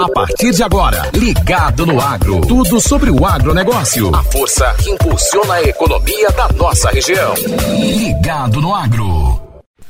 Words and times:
A 0.00 0.08
partir 0.08 0.50
de 0.52 0.62
agora, 0.62 1.10
ligado 1.12 1.84
no 1.84 2.00
agro. 2.00 2.40
Tudo 2.40 2.80
sobre 2.80 3.10
o 3.10 3.26
agronegócio. 3.26 4.10
A 4.14 4.22
força 4.22 4.74
que 4.82 4.88
impulsiona 4.88 5.52
a 5.52 5.62
economia 5.62 6.30
da 6.30 6.48
nossa 6.54 6.88
região. 6.88 7.34
Ligado 7.78 8.62
no 8.62 8.74
agro. 8.74 9.38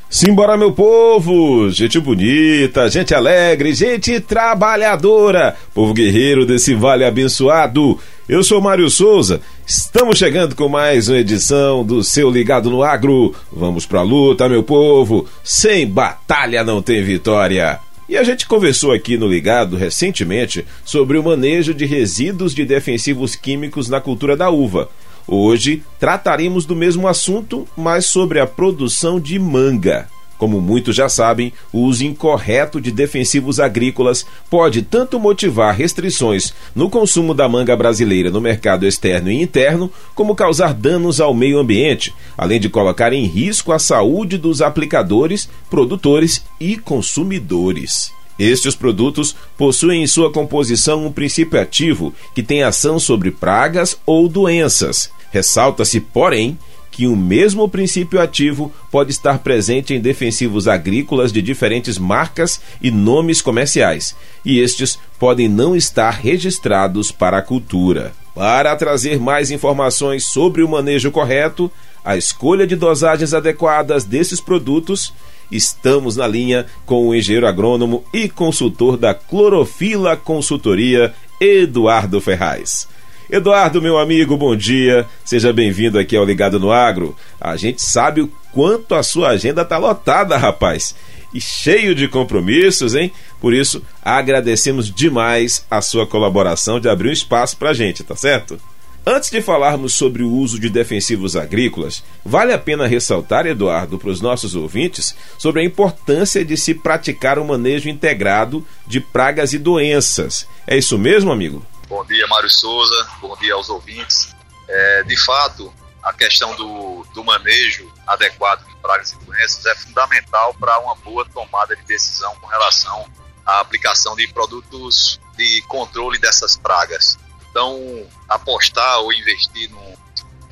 Simbora, 0.09 0.57
meu 0.57 0.73
povo! 0.73 1.71
Gente 1.71 2.01
bonita, 2.01 2.91
gente 2.91 3.15
alegre, 3.15 3.73
gente 3.73 4.19
trabalhadora, 4.19 5.55
povo 5.73 5.95
guerreiro 5.95 6.45
desse 6.45 6.75
vale 6.75 7.05
abençoado. 7.05 7.97
Eu 8.29 8.43
sou 8.43 8.61
Mário 8.61 8.91
Souza, 8.91 9.41
estamos 9.65 10.19
chegando 10.19 10.57
com 10.57 10.69
mais 10.69 11.09
uma 11.09 11.19
edição 11.19 11.85
do 11.85 12.03
seu 12.03 12.29
Ligado 12.29 12.69
no 12.69 12.83
Agro. 12.83 13.33
Vamos 13.53 13.87
pra 13.87 14.03
luta, 14.03 14.49
meu 14.49 14.65
povo! 14.65 15.29
Sem 15.45 15.87
batalha 15.87 16.65
não 16.65 16.83
tem 16.83 17.01
vitória! 17.05 17.79
E 18.11 18.17
a 18.17 18.25
gente 18.25 18.49
conversou 18.49 18.91
aqui 18.91 19.17
no 19.17 19.29
Ligado 19.29 19.77
recentemente 19.77 20.67
sobre 20.85 21.17
o 21.17 21.23
manejo 21.23 21.73
de 21.73 21.87
resíduos 21.87 22.53
de 22.53 22.65
defensivos 22.65 23.37
químicos 23.37 23.89
na 23.89 24.01
cultura 24.01 24.37
da 24.37 24.51
uva. 24.51 24.91
Hoje 25.29 25.85
trataremos 25.97 26.67
do 26.67 26.75
mesmo 26.75 27.07
assunto, 27.07 27.69
mas 27.77 28.07
sobre 28.07 28.41
a 28.41 28.49
produção 28.49 29.21
de 29.21 29.39
manga. 29.39 30.09
Como 30.41 30.59
muitos 30.59 30.97
já 30.97 31.07
sabem, 31.07 31.53
o 31.71 31.81
uso 31.81 32.03
incorreto 32.03 32.81
de 32.81 32.91
defensivos 32.91 33.61
agrícolas 33.61 34.25
pode 34.49 34.81
tanto 34.81 35.21
motivar 35.21 35.77
restrições 35.77 36.55
no 36.75 36.89
consumo 36.89 37.35
da 37.35 37.47
manga 37.47 37.77
brasileira 37.77 38.31
no 38.31 38.41
mercado 38.41 38.87
externo 38.87 39.31
e 39.31 39.43
interno, 39.43 39.93
como 40.15 40.35
causar 40.35 40.73
danos 40.73 41.21
ao 41.21 41.35
meio 41.35 41.59
ambiente, 41.59 42.15
além 42.39 42.59
de 42.59 42.71
colocar 42.71 43.13
em 43.13 43.27
risco 43.27 43.71
a 43.71 43.79
saúde 43.79 44.39
dos 44.39 44.63
aplicadores, 44.63 45.47
produtores 45.69 46.43
e 46.59 46.79
consumidores. 46.79 48.11
Estes 48.39 48.75
produtos 48.75 49.37
possuem 49.59 50.03
em 50.03 50.07
sua 50.07 50.33
composição 50.33 51.05
um 51.05 51.13
princípio 51.13 51.61
ativo 51.61 52.15
que 52.35 52.43
tem 52.43 52.63
ação 52.63 52.99
sobre 52.99 53.31
pragas 53.31 53.99
ou 54.07 54.27
doenças. 54.27 55.11
Ressalta-se, 55.31 56.01
porém, 56.01 56.59
que 56.91 57.07
o 57.07 57.17
mesmo 57.17 57.69
princípio 57.69 58.21
ativo 58.21 58.73
pode 58.91 59.11
estar 59.11 59.39
presente 59.39 59.95
em 59.95 60.01
defensivos 60.01 60.67
agrícolas 60.67 61.33
de 61.33 61.41
diferentes 61.41 61.99
marcas 61.99 62.61
e 62.83 62.91
nomes 62.91 63.41
comerciais, 63.41 64.17
e 64.45 64.59
estes 64.59 64.99
podem 65.19 65.49
não 65.49 65.77
estar 65.77 66.11
registrados 66.11 67.13
para 67.13 67.39
a 67.39 67.43
cultura. 67.43 68.13
Para 68.35 68.75
trazer 68.77 69.21
mais 69.21 69.51
informações 69.51 70.25
sobre 70.25 70.63
o 70.63 70.69
manejo 70.69 71.11
correto, 71.11 71.71
a 72.05 72.17
escolha 72.17 72.67
de 72.67 72.77
dosagens 72.77 73.35
adequadas 73.35 74.05
desses 74.05 74.41
produtos, 74.41 75.13
estamos 75.51 76.17
na 76.17 76.27
linha 76.27 76.67
com 76.87 77.09
o 77.09 77.15
engenheiro 77.15 77.47
agrônomo 77.47 78.05
e 78.13 78.29
consultor 78.29 78.97
da 78.97 79.13
Clorofila 79.13 80.17
Consultoria, 80.17 81.13
Eduardo 81.41 82.21
Ferraz. 82.21 82.89
Eduardo, 83.33 83.81
meu 83.81 83.97
amigo, 83.97 84.37
bom 84.37 84.57
dia. 84.57 85.07
Seja 85.25 85.53
bem-vindo 85.53 86.01
aqui 86.01 86.17
ao 86.17 86.25
Ligado 86.25 86.59
no 86.59 86.73
Agro. 86.73 87.15
A 87.41 87.57
gente 87.57 87.81
sabe 87.81 88.23
o 88.23 88.33
quanto 88.53 88.93
a 88.93 89.05
sua 89.05 89.29
agenda 89.29 89.65
tá 89.65 89.79
lotada, 89.79 90.37
rapaz. 90.37 90.97
E 91.33 91.41
cheio 91.41 91.95
de 91.95 92.09
compromissos, 92.09 92.97
hein? 92.97 93.13
Por 93.41 93.55
isso, 93.55 93.85
agradecemos 94.03 94.93
demais 94.93 95.65
a 95.71 95.81
sua 95.81 96.09
colaboração 96.09 96.81
de 96.81 96.89
abrir 96.89 97.11
um 97.11 97.13
espaço 97.13 97.57
pra 97.57 97.73
gente, 97.73 98.03
tá 98.03 98.17
certo? 98.17 98.59
Antes 99.07 99.31
de 99.31 99.41
falarmos 99.41 99.95
sobre 99.95 100.25
o 100.25 100.31
uso 100.31 100.59
de 100.59 100.69
defensivos 100.69 101.37
agrícolas, 101.37 102.03
vale 102.25 102.53
a 102.53 102.59
pena 102.59 102.87
ressaltar, 102.87 103.47
Eduardo, 103.47 103.97
para 103.97 104.11
os 104.11 104.21
nossos 104.21 104.57
ouvintes, 104.57 105.15
sobre 105.39 105.63
a 105.63 105.65
importância 105.65 106.45
de 106.45 106.57
se 106.57 106.75
praticar 106.75 107.39
o 107.39 107.43
um 107.43 107.47
manejo 107.47 107.89
integrado 107.89 108.67
de 108.89 109.01
pragas 109.01 109.53
e 109.53 109.59
doenças. 109.59 110.49
É 110.67 110.77
isso 110.77 110.99
mesmo, 110.99 111.31
amigo? 111.31 111.65
Bom 111.91 112.05
dia, 112.05 112.25
Mário 112.29 112.49
Souza. 112.49 113.11
Bom 113.21 113.37
dia 113.37 113.53
aos 113.53 113.69
ouvintes. 113.69 114.33
É, 114.69 115.03
de 115.03 115.17
fato, 115.17 115.75
a 116.01 116.13
questão 116.13 116.55
do, 116.55 117.05
do 117.13 117.25
manejo 117.25 117.93
adequado 118.07 118.65
de 118.65 118.77
pragas 118.77 119.11
e 119.11 119.17
doenças 119.25 119.67
é 119.67 119.75
fundamental 119.75 120.55
para 120.55 120.79
uma 120.79 120.95
boa 120.95 121.29
tomada 121.29 121.75
de 121.75 121.83
decisão 121.83 122.33
com 122.37 122.47
relação 122.47 123.13
à 123.45 123.59
aplicação 123.59 124.15
de 124.15 124.29
produtos 124.29 125.21
de 125.37 125.63
controle 125.63 126.17
dessas 126.17 126.57
pragas. 126.57 127.19
Então, 127.51 128.09
apostar 128.29 129.01
ou 129.01 129.13
investir 129.13 129.69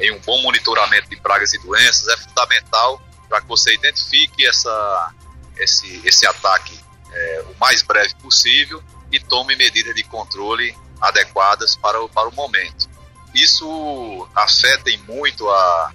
em 0.01 0.11
um 0.11 0.19
bom 0.23 0.43
monitoramento 0.43 1.09
de 1.09 1.15
pragas 1.21 1.55
e 1.55 1.59
doenças 1.59 2.09
é 2.09 2.17
fundamental 2.17 3.01
para 3.29 3.41
que 3.41 3.47
você 3.47 3.73
identifique 3.75 4.45
essa, 4.45 5.15
esse, 5.57 6.03
esse 6.05 6.27
ataque 6.27 6.77
é, 7.13 7.45
o 7.49 7.61
mais 7.61 7.81
breve 7.81 8.13
possível 8.17 8.83
e 9.13 9.21
tome 9.21 9.55
medidas 9.55 9.95
de 9.95 10.03
controle 10.03 10.77
adequadas 11.01 11.77
para 11.77 12.01
o, 12.03 12.09
para 12.09 12.29
o 12.29 12.35
momento. 12.35 12.89
Isso 13.35 14.29
afeta 14.35 14.91
muito 15.07 15.49
a, 15.49 15.93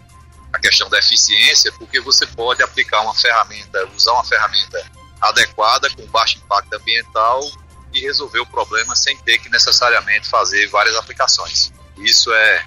a 0.53 0.59
questão 0.59 0.90
da 0.90 1.00
eficiência, 1.00 1.72
porque 1.74 2.00
você 2.00 2.25
pode 2.28 2.62
aplicar 2.62 3.02
uma 3.02 3.16
ferramenta, 3.16 3.88
usar 3.96 4.14
uma 4.14 4.24
ferramenta 4.24 4.84
adequada, 5.19 5.90
com 5.90 6.06
baixo 6.08 6.38
impacto 6.38 6.74
ambiental 6.74 7.41
e 7.94 8.02
resolver 8.02 8.40
o 8.40 8.46
problema 8.46 8.96
sem 8.96 9.16
ter 9.18 9.38
que 9.38 9.50
necessariamente 9.50 10.28
fazer 10.28 10.68
várias 10.68 10.96
aplicações. 10.96 11.72
Isso 11.97 12.34
é, 12.34 12.66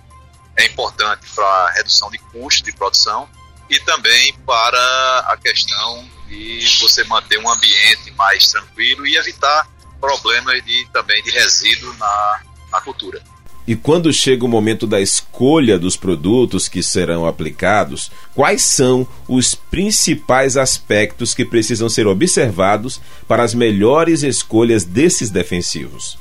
é 0.56 0.66
importante 0.66 1.26
para 1.34 1.46
a 1.46 1.70
redução 1.72 2.10
de 2.10 2.18
custo 2.18 2.64
de 2.64 2.72
produção 2.72 3.28
e 3.68 3.78
também 3.80 4.32
para 4.40 5.18
a 5.28 5.36
questão 5.36 6.08
de 6.28 6.78
você 6.80 7.04
manter 7.04 7.38
um 7.38 7.48
ambiente 7.48 8.10
mais 8.12 8.48
tranquilo 8.48 9.06
e 9.06 9.16
evitar 9.16 9.68
problemas 10.00 10.64
de, 10.64 10.86
também 10.92 11.22
de 11.22 11.30
resíduo 11.30 11.92
na, 11.94 12.40
na 12.72 12.80
cultura. 12.80 13.22
E 13.66 13.74
quando 13.74 14.12
chega 14.12 14.44
o 14.44 14.48
momento 14.48 14.86
da 14.86 15.00
escolha 15.00 15.76
dos 15.76 15.96
produtos 15.96 16.68
que 16.68 16.84
serão 16.84 17.26
aplicados, 17.26 18.12
quais 18.32 18.62
são 18.62 19.06
os 19.26 19.56
principais 19.56 20.56
aspectos 20.56 21.34
que 21.34 21.44
precisam 21.44 21.88
ser 21.88 22.06
observados 22.06 23.00
para 23.26 23.42
as 23.42 23.54
melhores 23.54 24.22
escolhas 24.22 24.84
desses 24.84 25.30
defensivos? 25.30 26.16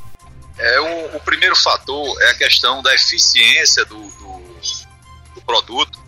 É, 0.57 0.79
o, 0.79 1.17
o 1.17 1.19
primeiro 1.19 1.55
fator 1.55 2.19
é 2.23 2.31
a 2.31 2.35
questão 2.35 2.81
da 2.81 2.95
eficiência 2.95 3.85
do, 3.85 3.95
do, 3.95 4.41
do 5.35 5.41
produto 5.45 5.99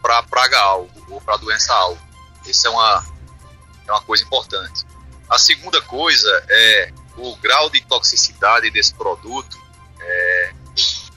para 0.00 0.22
praga-alvo 0.22 0.90
ou 1.10 1.20
para 1.20 1.36
doença-alvo. 1.36 2.00
Isso 2.46 2.64
é 2.68 2.70
uma, 2.70 3.04
é 3.88 3.90
uma 3.90 4.02
coisa 4.02 4.22
importante. 4.22 4.84
A 5.28 5.36
segunda 5.36 5.82
coisa 5.82 6.44
é 6.48 6.92
o 7.16 7.36
grau 7.36 7.70
de 7.70 7.80
toxicidade 7.82 8.70
desse 8.70 8.94
produto, 8.94 9.58
é, 10.00 10.52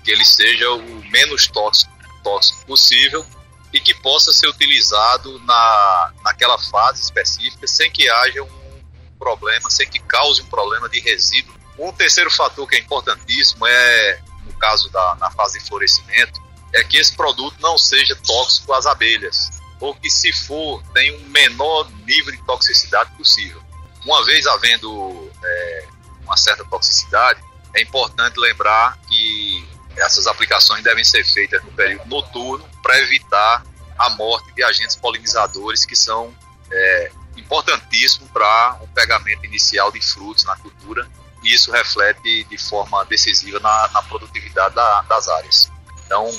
que 0.03 0.11
ele 0.11 0.25
seja 0.25 0.69
o 0.71 1.09
menos 1.09 1.47
tóxico, 1.47 1.91
tóxico 2.23 2.65
possível 2.65 3.25
e 3.71 3.79
que 3.79 3.93
possa 3.93 4.31
ser 4.33 4.47
utilizado 4.47 5.39
na, 5.39 6.13
naquela 6.23 6.57
fase 6.57 7.03
específica 7.03 7.67
sem 7.67 7.91
que 7.91 8.09
haja 8.09 8.41
um 8.43 8.81
problema, 9.19 9.69
sem 9.69 9.87
que 9.87 9.99
cause 9.99 10.41
um 10.41 10.47
problema 10.47 10.89
de 10.89 10.99
resíduo. 10.99 11.53
Um 11.77 11.91
terceiro 11.91 12.31
fator 12.31 12.67
que 12.67 12.75
é 12.75 12.79
importantíssimo 12.79 13.67
é, 13.67 14.21
no 14.45 14.53
caso 14.53 14.89
da 14.89 15.15
na 15.15 15.29
fase 15.31 15.59
de 15.59 15.65
florescimento, 15.65 16.41
é 16.73 16.83
que 16.83 16.97
esse 16.97 17.15
produto 17.15 17.55
não 17.59 17.77
seja 17.77 18.15
tóxico 18.15 18.73
às 18.73 18.85
abelhas, 18.85 19.49
ou 19.79 19.95
que 19.95 20.09
se 20.09 20.31
for, 20.45 20.83
tenha 20.93 21.15
um 21.17 21.29
menor 21.29 21.89
nível 22.05 22.31
de 22.31 22.43
toxicidade 22.45 23.11
possível. 23.15 23.61
Uma 24.05 24.23
vez 24.25 24.45
havendo 24.47 25.28
é, 25.43 25.87
uma 26.23 26.37
certa 26.37 26.63
toxicidade, 26.65 27.41
é 27.73 27.81
importante 27.81 28.39
lembrar 28.39 28.97
que 29.07 29.67
essas 29.97 30.27
aplicações 30.27 30.83
devem 30.83 31.03
ser 31.03 31.23
feitas 31.23 31.63
no 31.63 31.71
período 31.71 32.05
noturno 32.07 32.67
para 32.81 32.97
evitar 32.99 33.63
a 33.97 34.09
morte 34.11 34.51
de 34.53 34.63
agentes 34.63 34.95
polinizadores 34.95 35.85
que 35.85 35.95
são 35.95 36.33
é, 36.71 37.11
importantíssimos 37.35 38.29
para 38.31 38.77
o 38.81 38.87
pegamento 38.87 39.45
inicial 39.45 39.91
de 39.91 40.01
frutos 40.01 40.45
na 40.45 40.55
cultura 40.57 41.07
e 41.43 41.53
isso 41.53 41.71
reflete 41.71 42.43
de 42.45 42.57
forma 42.57 43.03
decisiva 43.05 43.59
na, 43.59 43.87
na 43.89 44.01
produtividade 44.03 44.75
da, 44.75 45.01
das 45.03 45.27
áreas. 45.27 45.71
Então, 46.05 46.29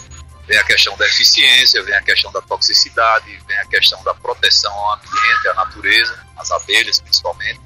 vem 0.47 0.59
a 0.59 0.65
questão 0.65 0.97
da 0.97 1.07
eficiência, 1.07 1.83
vem 1.83 1.95
a 1.95 2.03
questão 2.03 2.31
da 2.33 2.43
toxicidade, 2.43 3.41
vem 3.47 3.57
a 3.59 3.67
questão 3.67 4.03
da 4.03 4.15
proteção 4.15 4.73
ao 4.73 4.95
ambiente, 4.95 5.49
à 5.49 5.55
natureza, 5.55 6.27
às 6.37 6.51
abelhas 6.51 7.01
principalmente, 7.01 7.61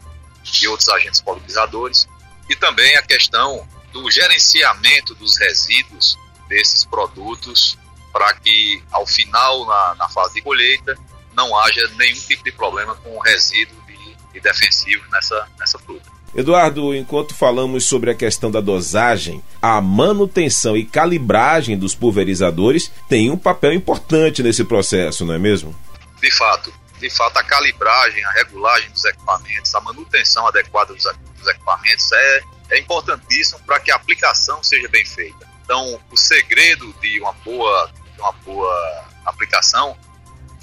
e 0.62 0.68
outros 0.68 0.88
agentes 0.88 1.20
polinizadores, 1.20 2.08
e 2.48 2.56
também 2.56 2.96
a 2.96 3.02
questão 3.02 3.66
do 3.92 4.10
gerenciamento 4.10 5.14
dos 5.14 5.38
resíduos 5.38 6.18
desses 6.48 6.84
produtos 6.84 7.78
para 8.12 8.32
que 8.34 8.82
ao 8.92 9.06
final, 9.06 9.66
na, 9.66 9.94
na, 9.98 10.08
fase 10.08 10.34
de 10.34 10.42
colheita, 10.42 10.96
não 11.34 11.56
haja 11.58 11.80
nenhum 11.96 12.20
tipo 12.20 12.44
de 12.44 12.52
problema 12.52 12.94
com 12.96 13.16
o 13.16 13.20
resíduo 13.20 13.76
de, 13.86 14.16
de 14.32 14.40
defensivo 14.40 15.04
nessa, 15.10 15.48
nessa 15.58 15.78
fruta. 15.80 16.14
Eduardo, 16.34 16.94
enquanto 16.94 17.34
falamos 17.34 17.84
sobre 17.86 18.10
a 18.10 18.14
questão 18.14 18.50
da 18.50 18.60
dosagem, 18.60 19.42
a 19.62 19.80
manutenção 19.80 20.76
e 20.76 20.84
calibragem 20.84 21.78
dos 21.78 21.94
pulverizadores 21.94 22.90
tem 23.08 23.30
um 23.30 23.36
papel 23.36 23.72
importante 23.72 24.42
nesse 24.42 24.64
processo, 24.64 25.24
não 25.24 25.34
é 25.34 25.38
mesmo? 25.38 25.74
De 26.20 26.30
fato, 26.32 26.72
de 26.98 27.10
fato 27.10 27.38
a 27.38 27.44
calibragem, 27.44 28.24
a 28.24 28.30
regulagem 28.32 28.90
dos 28.90 29.04
equipamentos, 29.04 29.74
a 29.74 29.80
manutenção 29.80 30.46
adequada 30.46 30.94
dos, 30.94 31.04
dos 31.04 31.48
equipamentos 31.48 32.10
é 32.12 32.42
é 32.70 32.78
importantíssimo 32.78 33.60
para 33.60 33.78
que 33.80 33.90
a 33.90 33.96
aplicação 33.96 34.62
seja 34.62 34.88
bem 34.88 35.04
feita. 35.04 35.46
Então, 35.64 36.00
o 36.10 36.16
segredo 36.16 36.92
de 37.00 37.20
uma 37.20 37.32
boa, 37.32 37.90
de 38.14 38.20
uma 38.20 38.32
boa 38.32 39.04
aplicação 39.24 39.96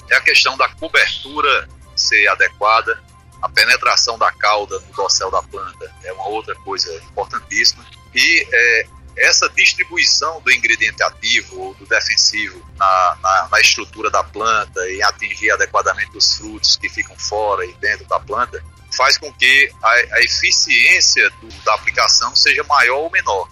é 0.10 0.16
a 0.16 0.22
questão 0.22 0.58
da 0.58 0.68
cobertura 0.70 1.70
ser 1.96 2.28
adequada, 2.28 3.02
a 3.42 3.50
penetração 3.50 4.18
da 4.18 4.32
cauda 4.32 4.80
no 4.80 4.94
dossel 4.94 5.32
da 5.32 5.42
planta 5.42 5.94
é 6.04 6.14
uma 6.14 6.28
outra 6.28 6.54
coisa 6.56 6.94
importantíssima 7.04 7.84
e 8.14 8.48
é, 8.52 8.88
essa 9.16 9.50
distribuição 9.50 10.42
do 10.42 10.52
ingrediente 10.52 11.04
ativo 11.04 11.60
ou 11.60 11.74
do 11.76 11.86
defensivo 11.86 12.66
na, 12.78 13.18
na, 13.22 13.50
na, 13.52 13.60
estrutura 13.60 14.10
da 14.10 14.24
planta 14.24 14.90
e 14.90 15.02
atingir 15.04 15.52
adequadamente 15.52 16.16
os 16.18 16.36
frutos 16.36 16.78
que 16.78 16.90
ficam 16.90 17.18
fora 17.18 17.66
e 17.66 17.74
dentro 17.74 18.06
da 18.06 18.20
planta 18.20 18.64
faz 18.96 19.18
com 19.18 19.32
que 19.34 19.72
a, 19.82 19.90
a 19.90 20.22
eficiência 20.22 21.30
do, 21.42 21.48
da 21.64 21.74
aplicação 21.76 22.36
seja 22.36 22.64
maior 22.64 23.00
ou 23.00 23.12
menor. 23.12 23.50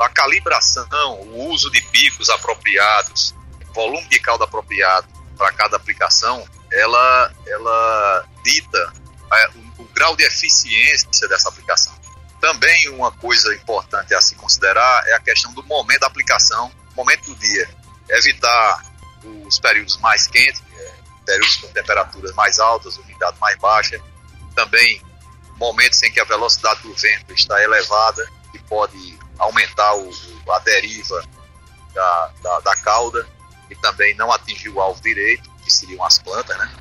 A 0.00 0.08
calibração, 0.08 1.20
o 1.20 1.50
uso 1.50 1.70
de 1.70 1.80
picos 1.82 2.30
apropriados, 2.30 3.34
volume 3.74 4.06
de 4.08 4.20
calda 4.20 4.44
apropriado 4.44 5.08
para 5.36 5.52
cada 5.52 5.76
aplicação, 5.76 6.46
ela, 6.72 7.32
ela 7.46 8.28
dita 8.44 8.92
a, 9.30 9.50
o, 9.56 9.82
o 9.82 9.84
grau 9.92 10.16
de 10.16 10.24
eficiência 10.24 11.28
dessa 11.28 11.48
aplicação. 11.48 11.99
Também 12.40 12.88
uma 12.88 13.12
coisa 13.12 13.54
importante 13.54 14.14
a 14.14 14.20
se 14.20 14.34
considerar 14.34 15.06
é 15.08 15.14
a 15.14 15.20
questão 15.20 15.52
do 15.52 15.62
momento 15.64 16.00
da 16.00 16.06
aplicação, 16.06 16.72
momento 16.96 17.26
do 17.26 17.34
dia. 17.36 17.68
Evitar 18.08 18.84
os 19.46 19.58
períodos 19.58 19.98
mais 19.98 20.26
quentes, 20.26 20.62
é, 20.74 20.94
períodos 21.26 21.56
com 21.56 21.68
temperaturas 21.68 22.34
mais 22.34 22.58
altas, 22.58 22.96
umidade 22.96 23.38
mais 23.38 23.58
baixa. 23.58 24.00
Também 24.54 25.02
momentos 25.56 26.02
em 26.02 26.10
que 26.10 26.18
a 26.18 26.24
velocidade 26.24 26.80
do 26.82 26.94
vento 26.94 27.34
está 27.34 27.62
elevada 27.62 28.26
e 28.54 28.58
pode 28.60 29.18
aumentar 29.38 29.94
o, 29.94 30.10
a 30.50 30.58
deriva 30.60 31.22
da, 31.92 32.32
da, 32.42 32.60
da 32.60 32.76
cauda 32.76 33.28
e 33.68 33.76
também 33.76 34.14
não 34.16 34.32
atingir 34.32 34.70
o 34.70 34.80
alvo 34.80 35.00
direito, 35.02 35.48
que 35.62 35.70
seriam 35.70 36.02
as 36.04 36.18
plantas, 36.18 36.56
né? 36.56 36.72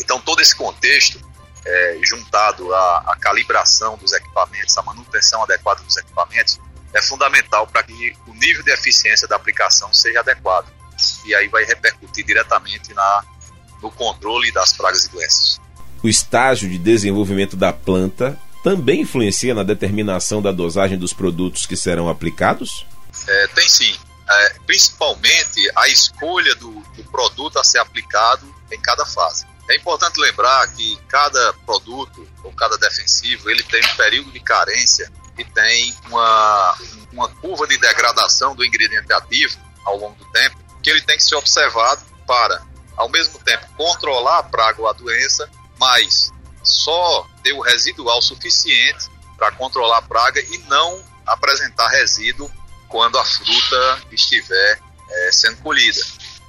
Então, 0.00 0.18
todo 0.20 0.40
esse 0.40 0.56
contexto 0.56 1.20
é, 1.66 1.98
juntado 2.02 2.72
à, 2.74 3.16
calibração 3.20 3.96
dos 3.96 4.12
equipamentos, 4.12 4.76
à 4.76 4.82
manutenção 4.82 5.42
adequada 5.42 5.82
dos 5.82 5.96
equipamentos, 5.96 6.60
é 6.92 7.02
fundamental 7.02 7.66
para 7.66 7.82
que 7.82 8.16
o 8.26 8.34
nível 8.34 8.62
de 8.62 8.70
eficiência 8.70 9.26
da 9.26 9.36
aplicação 9.36 9.92
seja 9.92 10.20
adequado. 10.20 10.66
E 11.24 11.34
aí 11.34 11.48
vai 11.48 11.64
repercutir 11.64 12.24
diretamente 12.24 12.94
na, 12.94 13.24
no 13.82 13.90
controle 13.90 14.52
das 14.52 14.72
pragas 14.72 15.06
e 15.06 15.10
doenças. 15.10 15.60
O 16.02 16.08
estágio 16.08 16.68
de 16.68 16.78
desenvolvimento 16.78 17.56
da 17.56 17.72
planta 17.72 18.38
também 18.62 19.00
influencia 19.00 19.54
na 19.54 19.62
determinação 19.62 20.40
da 20.40 20.52
dosagem 20.52 20.98
dos 20.98 21.12
produtos 21.12 21.66
que 21.66 21.76
serão 21.76 22.08
aplicados? 22.08 22.86
É, 23.26 23.46
tem 23.48 23.68
sim. 23.68 23.96
É, 24.26 24.54
principalmente 24.66 25.70
a 25.76 25.88
escolha 25.88 26.54
do, 26.54 26.70
do 26.96 27.04
produto 27.10 27.58
a 27.58 27.64
ser 27.64 27.78
aplicado 27.78 28.46
em 28.72 28.80
cada 28.80 29.04
fase. 29.04 29.46
É 29.68 29.76
importante 29.76 30.20
lembrar 30.20 30.66
que 30.74 30.96
cada 31.08 31.52
produto 31.64 32.28
ou 32.42 32.52
cada 32.52 32.76
defensivo 32.76 33.48
ele 33.50 33.62
tem 33.62 33.82
um 33.84 33.96
período 33.96 34.30
de 34.30 34.40
carência 34.40 35.10
e 35.38 35.44
tem 35.44 35.96
uma, 36.06 36.78
uma 37.12 37.28
curva 37.36 37.66
de 37.66 37.78
degradação 37.78 38.54
do 38.54 38.64
ingrediente 38.64 39.12
ativo 39.12 39.58
ao 39.84 39.96
longo 39.96 40.16
do 40.16 40.30
tempo 40.32 40.56
que 40.82 40.90
ele 40.90 41.00
tem 41.00 41.16
que 41.16 41.24
ser 41.24 41.34
observado 41.36 42.02
para, 42.26 42.62
ao 42.94 43.08
mesmo 43.08 43.38
tempo, 43.38 43.66
controlar 43.74 44.40
a 44.40 44.42
praga 44.42 44.82
ou 44.82 44.86
a 44.86 44.92
doença, 44.92 45.50
mas 45.80 46.30
só 46.62 47.26
ter 47.42 47.54
o 47.54 47.60
residual 47.62 48.20
suficiente 48.20 49.08
para 49.38 49.50
controlar 49.52 49.98
a 49.98 50.02
praga 50.02 50.40
e 50.40 50.58
não 50.68 51.02
apresentar 51.26 51.88
resíduo 51.88 52.50
quando 52.88 53.18
a 53.18 53.24
fruta 53.24 54.02
estiver 54.12 54.78
é, 55.10 55.32
sendo 55.32 55.56
colhida. 55.62 56.00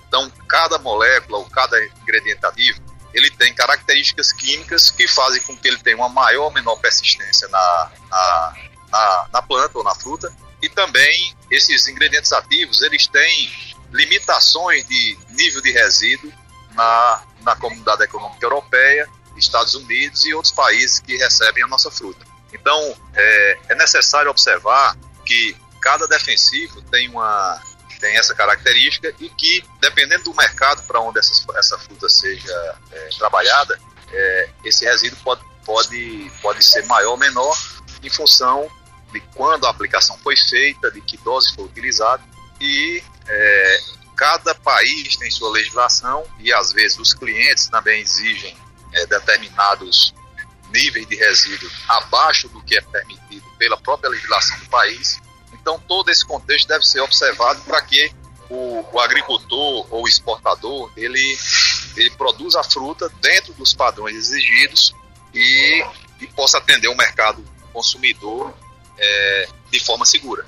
Então, 0.07 0.29
cada 0.47 0.77
molécula 0.77 1.39
ou 1.39 1.45
cada 1.45 1.81
ingrediente 2.01 2.45
ativo 2.45 2.81
ele 3.15 3.31
tem 3.31 3.53
características 3.53 4.33
químicas 4.33 4.91
que 4.91 5.07
fazem 5.07 5.41
com 5.43 5.55
que 5.55 5.69
ele 5.69 5.77
tenha 5.77 5.95
uma 5.95 6.09
maior 6.09 6.45
ou 6.45 6.51
menor 6.51 6.75
persistência 6.75 7.47
na, 7.47 7.91
na, 8.09 8.53
na, 8.91 9.29
na 9.31 9.41
planta 9.41 9.77
ou 9.77 9.83
na 9.85 9.95
fruta. 9.95 10.31
E 10.61 10.67
também 10.67 11.33
esses 11.49 11.87
ingredientes 11.87 12.33
ativos, 12.33 12.81
eles 12.81 13.07
têm 13.07 13.51
limitações 13.93 14.85
de 14.85 15.17
nível 15.29 15.61
de 15.61 15.71
resíduo 15.71 16.31
na, 16.73 17.23
na 17.41 17.55
comunidade 17.55 18.03
econômica 18.03 18.45
europeia, 18.45 19.07
Estados 19.37 19.75
Unidos 19.75 20.25
e 20.25 20.33
outros 20.33 20.53
países 20.53 20.99
que 20.99 21.15
recebem 21.15 21.63
a 21.63 21.67
nossa 21.67 21.89
fruta. 21.89 22.25
Então, 22.53 22.97
é, 23.13 23.59
é 23.69 23.75
necessário 23.75 24.29
observar 24.29 24.97
que 25.25 25.55
cada 25.81 26.05
defensivo 26.05 26.81
tem 26.83 27.09
uma 27.09 27.61
tem 28.05 28.17
essa 28.17 28.35
característica 28.35 29.11
e 29.19 29.29
que, 29.29 29.63
dependendo 29.81 30.25
do 30.25 30.35
mercado 30.35 30.83
para 30.83 30.99
onde 30.99 31.17
essa, 31.17 31.33
essa 31.55 31.75
fruta 31.79 32.07
seja 32.07 32.75
é, 32.91 33.09
trabalhada, 33.17 33.79
é, 34.11 34.49
esse 34.63 34.85
resíduo 34.85 35.17
pode, 35.23 35.41
pode, 35.65 36.31
pode 36.39 36.63
ser 36.63 36.85
maior 36.85 37.13
ou 37.13 37.17
menor 37.17 37.57
em 38.03 38.09
função 38.09 38.69
de 39.11 39.19
quando 39.33 39.65
a 39.65 39.71
aplicação 39.71 40.15
foi 40.19 40.35
feita, 40.37 40.91
de 40.91 41.01
que 41.01 41.17
dose 41.17 41.51
foi 41.55 41.65
utilizada 41.65 42.23
e 42.61 43.01
é, 43.27 43.79
cada 44.15 44.53
país 44.53 45.15
tem 45.17 45.31
sua 45.31 45.49
legislação 45.49 46.23
e 46.39 46.53
às 46.53 46.71
vezes 46.71 46.99
os 46.99 47.11
clientes 47.11 47.67
também 47.69 48.01
exigem 48.01 48.55
é, 48.93 49.07
determinados 49.07 50.13
níveis 50.69 51.07
de 51.07 51.15
resíduo 51.15 51.69
abaixo 51.87 52.47
do 52.49 52.61
que 52.61 52.77
é 52.77 52.81
permitido 52.81 53.45
pela 53.57 53.77
própria 53.77 54.11
legislação 54.11 54.59
do 54.59 54.65
país 54.67 55.19
então, 55.65 55.81
todo 55.87 56.11
esse 56.11 56.23
contexto 56.23 56.67
deve 56.67 56.85
ser 56.85 57.01
observado 57.01 57.59
para 57.61 57.81
que 57.81 58.11
o, 58.51 58.85
o, 58.93 58.99
agricultor 58.99 59.87
ou 59.89 60.03
o 60.03 60.07
exportador 60.07 60.91
ele, 60.95 61.37
ele 61.97 62.11
produza 62.11 62.59
a 62.59 62.63
fruta 62.63 63.11
dentro 63.19 63.51
dos 63.55 63.73
padrões 63.73 64.15
exigidos 64.15 64.93
e, 65.33 65.83
e 66.21 66.27
possa 66.27 66.59
atender 66.59 66.87
o 66.87 66.95
mercado 66.95 67.43
consumidor 67.73 68.53
é, 68.95 69.47
de 69.71 69.79
forma 69.79 70.05
segura. 70.05 70.45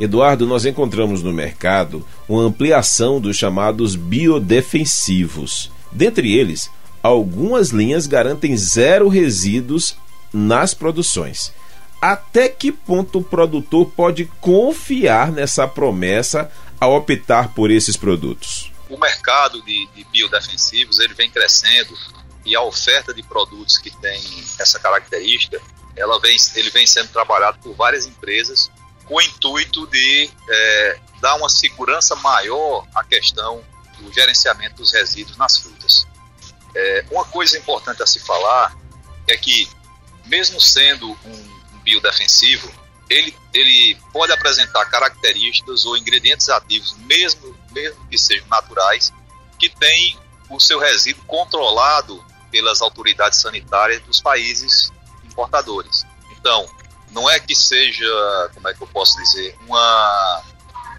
Eduardo, 0.00 0.48
nós 0.48 0.66
encontramos 0.66 1.22
no 1.22 1.32
mercado 1.32 2.04
uma 2.28 2.42
ampliação 2.42 3.20
dos 3.20 3.36
chamados 3.36 3.94
biodefensivos. 3.94 5.70
Dentre 5.92 6.36
eles, 6.36 6.68
algumas 7.00 7.68
linhas 7.68 8.08
garantem 8.08 8.56
zero 8.56 9.06
resíduos 9.08 9.96
nas 10.32 10.74
produções 10.74 11.54
até 12.00 12.48
que 12.48 12.70
ponto 12.70 13.18
o 13.18 13.24
produtor 13.24 13.90
pode 13.90 14.26
confiar 14.40 15.32
nessa 15.32 15.66
promessa 15.66 16.50
ao 16.80 16.94
optar 16.94 17.54
por 17.54 17.70
esses 17.70 17.96
produtos? 17.96 18.70
O 18.88 18.98
mercado 18.98 19.62
de, 19.62 19.86
de 19.94 20.04
biodefensivos 20.04 21.00
ele 21.00 21.14
vem 21.14 21.30
crescendo 21.30 21.96
e 22.44 22.54
a 22.54 22.62
oferta 22.62 23.12
de 23.12 23.22
produtos 23.22 23.78
que 23.78 23.90
tem 23.90 24.22
essa 24.58 24.78
característica, 24.78 25.60
ela 25.96 26.20
vem, 26.20 26.36
ele 26.54 26.70
vem 26.70 26.86
sendo 26.86 27.08
trabalhado 27.08 27.58
por 27.58 27.74
várias 27.74 28.06
empresas 28.06 28.70
com 29.04 29.16
o 29.16 29.20
intuito 29.20 29.86
de 29.88 30.30
é, 30.48 31.00
dar 31.20 31.36
uma 31.36 31.48
segurança 31.48 32.14
maior 32.16 32.86
à 32.94 33.02
questão 33.02 33.64
do 33.98 34.12
gerenciamento 34.12 34.76
dos 34.76 34.92
resíduos 34.92 35.36
nas 35.36 35.58
frutas. 35.58 36.06
É, 36.74 37.04
uma 37.10 37.24
coisa 37.24 37.56
importante 37.56 38.02
a 38.02 38.06
se 38.06 38.20
falar 38.20 38.76
é 39.26 39.36
que, 39.36 39.68
mesmo 40.26 40.60
sendo 40.60 41.10
um 41.24 41.56
biodefensivo, 41.86 42.68
ele, 43.08 43.34
ele 43.54 43.96
pode 44.12 44.32
apresentar 44.32 44.84
características 44.86 45.86
ou 45.86 45.96
ingredientes 45.96 46.48
ativos, 46.48 46.96
mesmo, 46.98 47.56
mesmo 47.70 48.04
que 48.08 48.18
sejam 48.18 48.46
naturais, 48.48 49.12
que 49.58 49.70
têm 49.70 50.18
o 50.50 50.58
seu 50.58 50.80
resíduo 50.80 51.24
controlado 51.24 52.22
pelas 52.50 52.82
autoridades 52.82 53.40
sanitárias 53.40 54.02
dos 54.02 54.20
países 54.20 54.92
importadores. 55.24 56.04
Então, 56.32 56.68
não 57.12 57.30
é 57.30 57.38
que 57.38 57.54
seja, 57.54 58.50
como 58.54 58.68
é 58.68 58.74
que 58.74 58.82
eu 58.82 58.88
posso 58.88 59.16
dizer, 59.18 59.56
uma, 59.66 60.42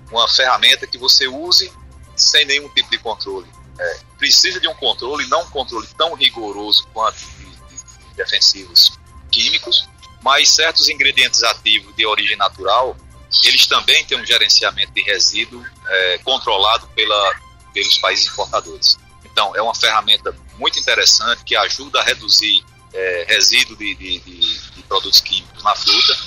uma 0.09 0.27
ferramenta 0.29 0.87
que 0.87 0.97
você 0.97 1.27
use 1.27 1.71
sem 2.15 2.45
nenhum 2.45 2.69
tipo 2.69 2.89
de 2.89 2.97
controle. 2.97 3.47
É, 3.79 3.99
precisa 4.17 4.59
de 4.59 4.67
um 4.67 4.73
controle, 4.73 5.27
não 5.27 5.41
um 5.41 5.49
controle 5.49 5.87
tão 5.97 6.15
rigoroso 6.15 6.87
quanto 6.93 7.17
de, 7.17 7.45
de 7.45 8.15
defensivos 8.15 8.97
químicos, 9.29 9.87
mas 10.21 10.49
certos 10.49 10.89
ingredientes 10.89 11.43
ativos 11.43 11.95
de 11.95 12.05
origem 12.05 12.37
natural, 12.37 12.97
eles 13.43 13.65
também 13.67 14.05
têm 14.05 14.19
um 14.19 14.25
gerenciamento 14.25 14.91
de 14.93 15.01
resíduo 15.03 15.63
é, 15.87 16.17
controlado 16.19 16.87
pela, 16.89 17.35
pelos 17.73 17.97
países 17.97 18.27
importadores. 18.27 18.97
Então, 19.25 19.55
é 19.55 19.61
uma 19.61 19.75
ferramenta 19.75 20.35
muito 20.57 20.79
interessante 20.79 21.43
que 21.43 21.55
ajuda 21.55 21.99
a 21.99 22.03
reduzir 22.03 22.63
é, 22.93 23.25
resíduo 23.27 23.75
de, 23.75 23.93
de, 23.95 24.19
de, 24.19 24.71
de, 24.71 24.83
produtos 24.83 25.21
químicos 25.21 25.63
na 25.63 25.75
fruta, 25.75 26.17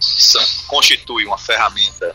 São, 0.00 0.42
constitui 0.66 1.26
uma 1.26 1.36
ferramenta 1.36 2.14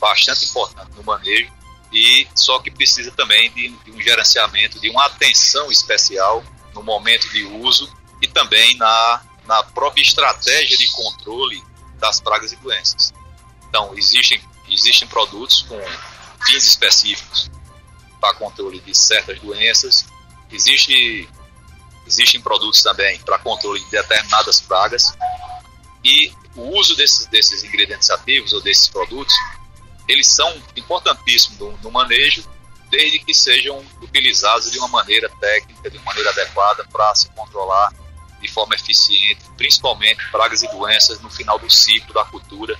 bastante 0.00 0.44
importante 0.46 0.90
no 0.96 1.02
manejo 1.02 1.52
e 1.92 2.26
só 2.34 2.58
que 2.60 2.70
precisa 2.70 3.10
também 3.12 3.50
de, 3.52 3.68
de 3.68 3.90
um 3.90 4.00
gerenciamento, 4.00 4.80
de 4.80 4.88
uma 4.90 5.06
atenção 5.06 5.70
especial 5.70 6.44
no 6.74 6.82
momento 6.82 7.28
de 7.30 7.44
uso 7.44 7.92
e 8.22 8.28
também 8.28 8.76
na 8.76 9.22
na 9.46 9.62
própria 9.62 10.02
estratégia 10.02 10.76
de 10.76 10.90
controle 10.92 11.62
das 11.98 12.20
pragas 12.20 12.52
e 12.52 12.56
doenças. 12.56 13.12
Então, 13.68 13.92
existem, 13.96 14.40
existem 14.68 15.08
produtos 15.08 15.62
com 15.62 15.80
fins 16.44 16.66
específicos 16.66 17.50
para 18.20 18.34
controle 18.34 18.80
de 18.80 18.94
certas 18.94 19.38
doenças, 19.40 20.06
existe, 20.50 21.28
existem 22.06 22.40
produtos 22.40 22.82
também 22.82 23.18
para 23.20 23.38
controle 23.38 23.80
de 23.80 23.90
determinadas 23.90 24.60
pragas, 24.60 25.16
e 26.04 26.32
o 26.54 26.78
uso 26.78 26.96
desses, 26.96 27.26
desses 27.26 27.62
ingredientes 27.64 28.08
ativos 28.10 28.52
ou 28.52 28.60
desses 28.60 28.88
produtos, 28.88 29.34
eles 30.08 30.26
são 30.26 30.62
importantíssimos 30.76 31.58
no, 31.58 31.76
no 31.78 31.90
manejo, 31.90 32.44
desde 32.88 33.18
que 33.18 33.34
sejam 33.34 33.84
utilizados 34.00 34.70
de 34.70 34.78
uma 34.78 34.88
maneira 34.88 35.28
técnica, 35.40 35.90
de 35.90 35.96
uma 35.98 36.04
maneira 36.06 36.30
adequada 36.30 36.86
para 36.90 37.14
se 37.14 37.28
controlar 37.30 37.92
de 38.46 38.52
forma 38.52 38.74
eficiente, 38.74 39.40
principalmente 39.56 40.22
pragas 40.30 40.62
e 40.62 40.68
doenças 40.68 41.20
no 41.20 41.28
final 41.30 41.58
do 41.58 41.68
ciclo 41.68 42.14
da 42.14 42.24
cultura, 42.24 42.76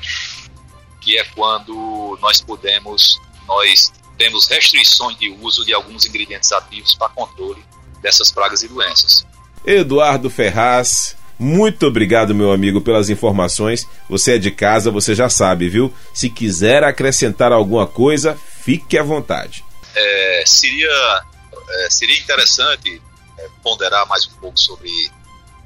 que 1.00 1.18
é 1.18 1.24
quando 1.34 2.18
nós 2.20 2.40
podemos, 2.40 3.20
nós 3.46 3.92
temos 4.16 4.46
restrições 4.48 5.18
de 5.18 5.30
uso 5.30 5.64
de 5.64 5.74
alguns 5.74 6.06
ingredientes 6.06 6.50
ativos 6.52 6.94
para 6.94 7.08
controle 7.10 7.62
dessas 8.00 8.30
pragas 8.30 8.62
e 8.62 8.68
doenças. 8.68 9.26
Eduardo 9.64 10.30
Ferraz, 10.30 11.16
muito 11.38 11.86
obrigado, 11.86 12.34
meu 12.34 12.50
amigo, 12.50 12.80
pelas 12.80 13.10
informações. 13.10 13.86
Você 14.08 14.36
é 14.36 14.38
de 14.38 14.50
casa, 14.50 14.90
você 14.90 15.14
já 15.14 15.28
sabe, 15.28 15.68
viu? 15.68 15.92
Se 16.14 16.30
quiser 16.30 16.82
acrescentar 16.82 17.52
alguma 17.52 17.86
coisa, 17.86 18.38
fique 18.62 18.96
à 18.96 19.02
vontade. 19.02 19.64
É, 19.94 20.44
seria, 20.46 21.22
é, 21.68 21.90
seria 21.90 22.18
interessante 22.18 23.02
é, 23.38 23.48
ponderar 23.62 24.06
mais 24.08 24.26
um 24.26 24.32
pouco 24.40 24.58
sobre 24.58 25.10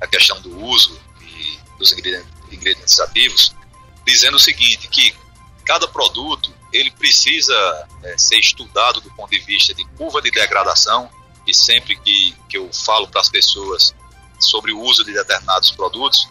a 0.00 0.06
questão 0.06 0.40
do 0.40 0.64
uso 0.64 0.98
de, 1.18 1.58
dos 1.78 1.92
ingredientes, 1.92 2.28
ingredientes 2.50 3.00
ativos, 3.00 3.54
dizendo 4.06 4.36
o 4.36 4.40
seguinte, 4.40 4.88
que 4.88 5.14
cada 5.64 5.86
produto 5.88 6.52
ele 6.72 6.90
precisa 6.90 7.88
é, 8.02 8.16
ser 8.16 8.38
estudado 8.38 9.00
do 9.00 9.10
ponto 9.12 9.30
de 9.30 9.38
vista 9.40 9.74
de 9.74 9.84
curva 9.96 10.22
de 10.22 10.30
degradação 10.30 11.10
e 11.46 11.54
sempre 11.54 11.96
que, 11.96 12.34
que 12.48 12.56
eu 12.56 12.70
falo 12.72 13.08
para 13.08 13.20
as 13.20 13.28
pessoas 13.28 13.94
sobre 14.38 14.72
o 14.72 14.80
uso 14.80 15.04
de 15.04 15.12
determinados 15.12 15.70
produtos, 15.72 16.28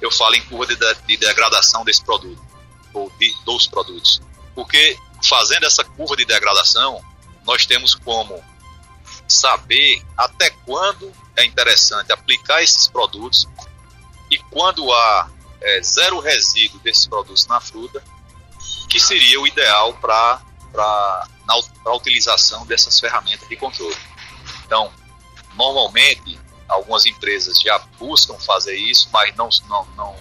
eu 0.00 0.10
falo 0.12 0.34
em 0.34 0.42
curva 0.42 0.66
de, 0.66 0.76
de, 0.76 0.94
de 1.06 1.16
degradação 1.16 1.84
desse 1.84 2.04
produto 2.04 2.40
ou 2.92 3.10
de, 3.18 3.34
dos 3.44 3.66
produtos, 3.66 4.20
porque 4.54 4.98
fazendo 5.22 5.64
essa 5.64 5.84
curva 5.84 6.16
de 6.16 6.24
degradação 6.24 7.02
nós 7.44 7.66
temos 7.66 7.94
como 7.94 8.42
saber 9.28 10.02
até 10.16 10.50
quando 10.50 11.12
é 11.36 11.44
interessante 11.44 12.12
aplicar 12.12 12.62
esses 12.62 12.88
produtos 12.88 13.46
e 14.30 14.38
quando 14.38 14.92
há 14.92 15.30
é, 15.60 15.82
zero 15.82 16.20
resíduo 16.20 16.80
desses 16.80 17.06
produtos 17.06 17.46
na 17.46 17.60
fruta, 17.60 18.02
que 18.88 18.98
seria 18.98 19.40
o 19.40 19.46
ideal 19.46 19.94
para 19.94 20.42
a 21.86 21.94
utilização 21.94 22.66
dessas 22.66 22.98
ferramentas 22.98 23.48
de 23.48 23.56
controle. 23.56 23.96
Então, 24.64 24.92
normalmente, 25.54 26.38
algumas 26.68 27.06
empresas 27.06 27.60
já 27.60 27.78
buscam 27.98 28.38
fazer 28.38 28.76
isso, 28.76 29.08
mas 29.12 29.34
não, 29.34 29.48
não, 29.68 29.84
não, 29.96 30.16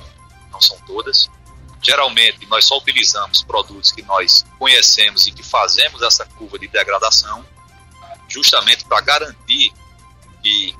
não 0.51 0.61
são 0.61 0.77
todas. 0.81 1.29
Geralmente, 1.81 2.45
nós 2.47 2.65
só 2.65 2.77
utilizamos 2.77 3.43
produtos 3.43 3.91
que 3.91 4.01
nós 4.01 4.45
conhecemos 4.57 5.27
e 5.27 5.31
que 5.31 5.43
fazemos 5.43 6.01
essa 6.01 6.25
curva 6.25 6.57
de 6.57 6.67
degradação, 6.67 7.45
justamente 8.37 8.85
para 8.85 9.01
garantir 9.01 9.73
que 10.43 10.75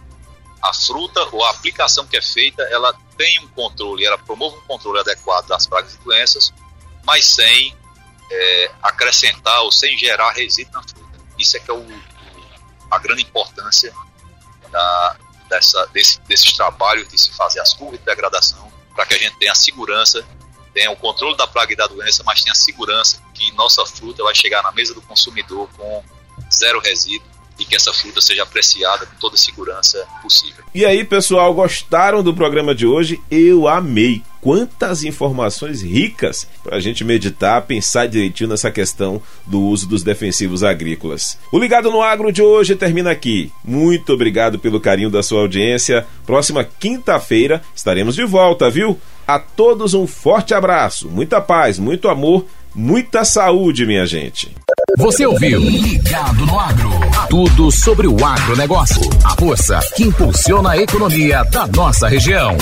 a 0.61 0.73
fruta 0.73 1.21
ou 1.31 1.43
a 1.43 1.49
aplicação 1.51 2.05
que 2.07 2.17
é 2.17 2.21
feita, 2.21 2.61
ela 2.63 2.93
tem 3.17 3.39
um 3.39 3.47
controle, 3.49 4.05
ela 4.05 4.17
promove 4.17 4.57
um 4.57 4.61
controle 4.61 4.99
adequado 4.99 5.47
das 5.47 5.65
pragas 5.65 5.95
e 5.95 5.97
doenças, 5.99 6.53
mas 7.03 7.25
sem 7.25 7.75
é, 8.29 8.71
acrescentar 8.81 9.61
ou 9.61 9.71
sem 9.71 9.97
gerar 9.97 10.31
resíduo 10.31 10.73
na 10.73 10.83
fruta. 10.83 11.19
Isso 11.37 11.57
é 11.57 11.59
que 11.59 11.71
é 11.71 11.73
o, 11.73 11.85
a 12.91 12.99
grande 12.99 13.23
importância 13.23 13.93
da, 14.71 15.17
dessa, 15.49 15.85
desse, 15.87 16.19
desses 16.21 16.53
trabalhos 16.53 17.07
de 17.07 17.17
se 17.17 17.31
fazer 17.33 17.59
as 17.59 17.73
curvas 17.73 17.99
de 17.99 18.05
degradação 18.05 18.71
para 18.95 19.05
que 19.05 19.13
a 19.13 19.17
gente 19.17 19.37
tenha 19.37 19.51
a 19.51 19.55
segurança, 19.55 20.25
tenha 20.73 20.91
o 20.91 20.95
controle 20.95 21.35
da 21.37 21.47
praga 21.47 21.73
e 21.73 21.75
da 21.75 21.87
doença, 21.87 22.23
mas 22.25 22.41
tenha 22.41 22.51
a 22.51 22.55
segurança 22.55 23.21
que 23.33 23.51
nossa 23.53 23.85
fruta 23.85 24.23
vai 24.23 24.35
chegar 24.35 24.61
na 24.63 24.71
mesa 24.71 24.93
do 24.93 25.01
consumidor 25.01 25.69
com 25.77 26.03
zero 26.51 26.79
resíduo 26.79 27.36
e 27.59 27.65
que 27.65 27.75
essa 27.75 27.93
fruta 27.93 28.21
seja 28.21 28.43
apreciada 28.43 29.05
com 29.05 29.15
toda 29.19 29.35
a 29.35 29.37
segurança 29.37 30.05
possível. 30.21 30.63
E 30.73 30.85
aí, 30.85 31.03
pessoal, 31.03 31.53
gostaram 31.53 32.23
do 32.23 32.33
programa 32.33 32.73
de 32.73 32.85
hoje? 32.85 33.19
Eu 33.29 33.67
amei. 33.67 34.21
Quantas 34.39 35.03
informações 35.03 35.81
ricas 35.81 36.47
para 36.63 36.77
a 36.77 36.79
gente 36.79 37.03
meditar, 37.03 37.63
pensar 37.63 38.07
direitinho 38.07 38.49
nessa 38.49 38.71
questão 38.71 39.21
do 39.45 39.59
uso 39.61 39.87
dos 39.87 40.03
defensivos 40.03 40.63
agrícolas. 40.63 41.37
O 41.51 41.59
Ligado 41.59 41.91
no 41.91 42.01
Agro 42.01 42.31
de 42.31 42.41
hoje 42.41 42.75
termina 42.75 43.11
aqui. 43.11 43.51
Muito 43.63 44.13
obrigado 44.13 44.59
pelo 44.59 44.79
carinho 44.79 45.09
da 45.09 45.23
sua 45.23 45.41
audiência. 45.41 46.05
Próxima 46.25 46.63
quinta-feira 46.63 47.61
estaremos 47.75 48.15
de 48.15 48.23
volta, 48.23 48.69
viu? 48.69 48.99
A 49.27 49.39
todos 49.39 49.93
um 49.93 50.07
forte 50.07 50.53
abraço, 50.53 51.09
muita 51.09 51.41
paz, 51.41 51.77
muito 51.77 52.07
amor, 52.07 52.45
muita 52.77 53.25
saúde, 53.25 53.85
minha 53.85 54.05
gente. 54.05 54.55
Você 54.97 55.25
ouviu 55.25 55.59
Ligado 55.59 56.45
no 56.45 56.59
Agro. 56.59 56.91
Tudo 57.29 57.71
sobre 57.71 58.07
o 58.07 58.23
agronegócio. 58.23 59.01
A 59.23 59.35
força 59.35 59.79
que 59.95 60.03
impulsiona 60.03 60.71
a 60.71 60.77
economia 60.77 61.43
da 61.45 61.65
nossa 61.67 62.07
região. 62.07 62.55